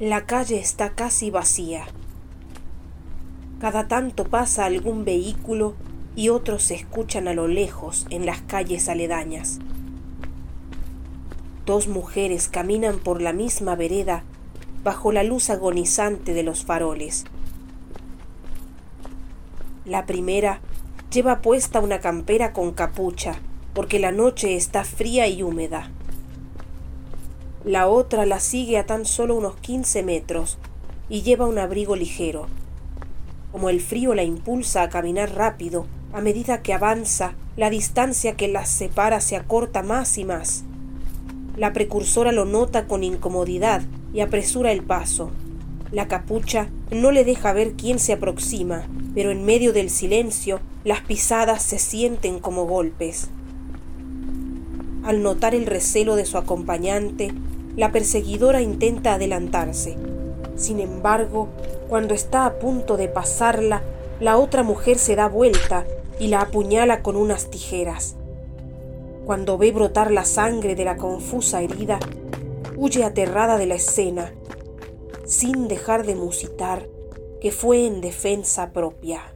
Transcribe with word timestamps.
La 0.00 0.24
calle 0.24 0.58
está 0.58 0.94
casi 0.94 1.30
vacía. 1.30 1.84
Cada 3.60 3.86
tanto 3.86 4.24
pasa 4.24 4.64
algún 4.64 5.04
vehículo 5.04 5.74
y 6.16 6.30
otros 6.30 6.62
se 6.62 6.74
escuchan 6.74 7.28
a 7.28 7.34
lo 7.34 7.48
lejos 7.48 8.06
en 8.08 8.24
las 8.24 8.40
calles 8.40 8.88
aledañas. 8.88 9.58
Dos 11.66 11.86
mujeres 11.86 12.48
caminan 12.48 12.98
por 12.98 13.20
la 13.20 13.34
misma 13.34 13.76
vereda 13.76 14.24
bajo 14.82 15.12
la 15.12 15.22
luz 15.22 15.50
agonizante 15.50 16.32
de 16.32 16.44
los 16.44 16.64
faroles. 16.64 17.26
La 19.84 20.06
primera 20.06 20.60
lleva 21.12 21.42
puesta 21.42 21.78
una 21.78 22.00
campera 22.00 22.54
con 22.54 22.72
capucha 22.72 23.38
porque 23.74 23.98
la 23.98 24.12
noche 24.12 24.56
está 24.56 24.82
fría 24.82 25.28
y 25.28 25.42
húmeda. 25.42 25.90
La 27.64 27.88
otra 27.88 28.24
la 28.24 28.40
sigue 28.40 28.78
a 28.78 28.86
tan 28.86 29.04
solo 29.04 29.34
unos 29.34 29.54
15 29.56 30.02
metros 30.02 30.56
y 31.10 31.20
lleva 31.20 31.46
un 31.46 31.58
abrigo 31.58 31.94
ligero. 31.94 32.46
Como 33.52 33.68
el 33.68 33.82
frío 33.82 34.14
la 34.14 34.22
impulsa 34.22 34.82
a 34.82 34.88
caminar 34.88 35.34
rápido, 35.34 35.86
a 36.14 36.22
medida 36.22 36.62
que 36.62 36.72
avanza, 36.72 37.34
la 37.58 37.68
distancia 37.68 38.34
que 38.34 38.48
las 38.48 38.70
separa 38.70 39.20
se 39.20 39.36
acorta 39.36 39.82
más 39.82 40.16
y 40.16 40.24
más. 40.24 40.64
La 41.54 41.74
precursora 41.74 42.32
lo 42.32 42.46
nota 42.46 42.86
con 42.86 43.04
incomodidad 43.04 43.82
y 44.14 44.20
apresura 44.20 44.72
el 44.72 44.82
paso. 44.82 45.30
La 45.92 46.08
capucha 46.08 46.70
no 46.90 47.10
le 47.10 47.24
deja 47.24 47.52
ver 47.52 47.74
quién 47.74 47.98
se 47.98 48.14
aproxima, 48.14 48.88
pero 49.14 49.32
en 49.32 49.44
medio 49.44 49.74
del 49.74 49.90
silencio 49.90 50.60
las 50.82 51.02
pisadas 51.02 51.62
se 51.62 51.78
sienten 51.78 52.38
como 52.38 52.64
golpes. 52.64 53.28
Al 55.04 55.22
notar 55.22 55.54
el 55.54 55.66
recelo 55.66 56.16
de 56.16 56.26
su 56.26 56.36
acompañante, 56.36 57.32
la 57.76 57.92
perseguidora 57.92 58.60
intenta 58.60 59.14
adelantarse. 59.14 59.96
Sin 60.56 60.80
embargo, 60.80 61.48
cuando 61.88 62.14
está 62.14 62.44
a 62.44 62.58
punto 62.58 62.96
de 62.96 63.08
pasarla, 63.08 63.82
la 64.20 64.36
otra 64.36 64.62
mujer 64.62 64.98
se 64.98 65.16
da 65.16 65.28
vuelta 65.28 65.86
y 66.18 66.28
la 66.28 66.42
apuñala 66.42 67.02
con 67.02 67.16
unas 67.16 67.50
tijeras. 67.50 68.16
Cuando 69.24 69.56
ve 69.56 69.72
brotar 69.72 70.10
la 70.10 70.24
sangre 70.24 70.74
de 70.74 70.84
la 70.84 70.96
confusa 70.96 71.62
herida, 71.62 71.98
huye 72.76 73.04
aterrada 73.04 73.56
de 73.56 73.66
la 73.66 73.76
escena, 73.76 74.32
sin 75.24 75.68
dejar 75.68 76.04
de 76.04 76.14
musitar 76.14 76.86
que 77.40 77.52
fue 77.52 77.86
en 77.86 78.00
defensa 78.00 78.72
propia. 78.72 79.32